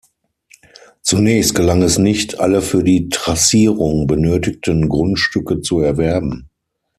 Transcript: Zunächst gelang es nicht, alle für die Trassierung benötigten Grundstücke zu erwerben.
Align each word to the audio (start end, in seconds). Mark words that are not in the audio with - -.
Zunächst 1.03 1.53
gelang 1.53 1.83
es 1.83 1.99
nicht, 1.99 2.39
alle 2.39 2.63
für 2.63 2.83
die 2.83 3.09
Trassierung 3.09 4.07
benötigten 4.07 4.89
Grundstücke 4.89 5.61
zu 5.61 5.79
erwerben. 5.81 6.49